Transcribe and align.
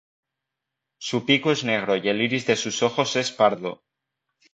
Su 0.97 1.27
pico 1.27 1.51
es 1.51 1.63
negro 1.63 1.95
y 1.95 2.09
el 2.09 2.23
iris 2.23 2.47
de 2.47 2.55
sus 2.55 2.81
ojos 2.81 3.15
es 3.17 3.31
pardo. 3.31 3.83